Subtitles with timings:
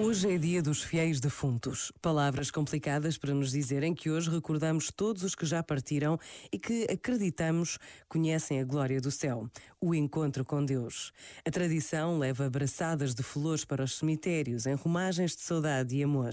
[0.00, 1.90] Hoje é dia dos fiéis defuntos.
[2.00, 6.20] Palavras complicadas para nos dizerem que hoje recordamos todos os que já partiram
[6.52, 9.50] e que acreditamos conhecem a glória do céu,
[9.80, 11.12] o encontro com Deus.
[11.44, 16.32] A tradição leva abraçadas de flores para os cemitérios em romagens de saudade e amor.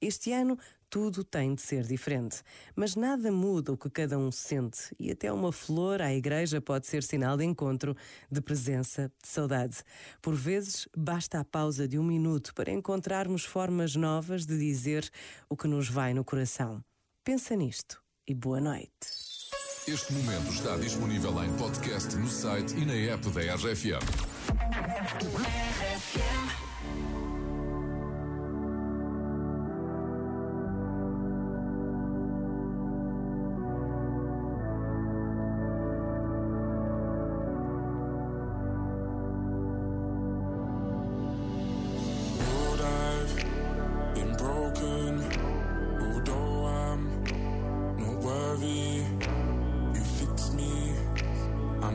[0.00, 0.58] Este ano
[0.94, 2.40] tudo tem de ser diferente.
[2.76, 6.86] Mas nada muda o que cada um sente e até uma flor à igreja pode
[6.86, 7.96] ser sinal de encontro,
[8.30, 9.78] de presença, de saudade.
[10.22, 15.10] Por vezes, basta a pausa de um minuto para encontrarmos formas novas de dizer
[15.48, 16.80] o que nos vai no coração.
[17.24, 18.88] Pensa nisto e boa noite.
[19.88, 23.98] Este momento está disponível em podcast no site e na app da RFM.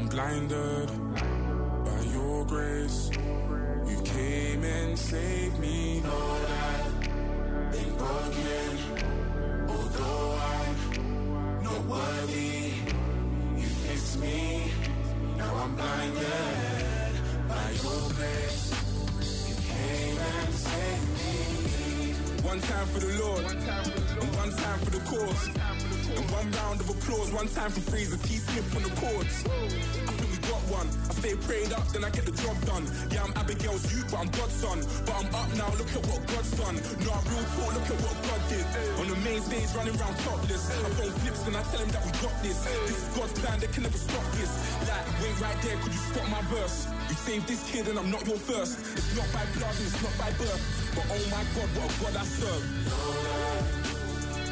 [0.07, 0.89] Blinded
[1.85, 3.09] by your grace.
[3.87, 6.01] You came and saved me.
[6.05, 8.77] Lord, I've been broken.
[9.69, 12.73] Although I'm not worthy,
[13.57, 14.71] you fixed me.
[15.37, 17.13] Now I'm blinded
[17.47, 18.73] by your grace.
[19.49, 22.47] You came and saved me.
[22.47, 25.88] One time for the Lord, and one time for the cause.
[26.15, 28.37] And one round of applause, one time for Fraser T.
[28.37, 29.45] Smith on the chords.
[29.45, 30.87] I think we got one.
[30.87, 32.85] I stay prayed up, then I get the job done.
[33.11, 34.79] Yeah, I'm Abigail's youth, but I'm God's son.
[35.05, 36.75] But I'm up now, look at what God's done.
[37.05, 38.65] No, I'm real talk, look at what God did.
[38.99, 40.63] On the main stage, running around topless.
[40.69, 42.57] I phone flips, and I tell him that we got this.
[42.89, 44.51] This is God's plan, they can never stop this.
[44.89, 46.87] Like, wait right there, could you stop my verse?
[47.09, 48.81] You saved this kid, and I'm not your first.
[48.97, 50.63] It's not by blood, and it's not by birth.
[50.95, 53.98] But oh my God, what a God I serve.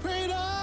[0.00, 0.61] would